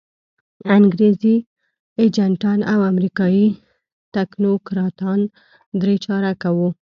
انګریزي 0.77 1.35
ایجنټان 2.01 2.59
او 2.73 2.79
امریکایي 2.91 3.47
تکنوکراتان 4.15 5.19
درې 5.81 5.95
چارکه 6.05 6.49
وو. 6.57 6.69